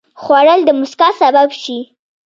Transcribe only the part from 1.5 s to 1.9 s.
شي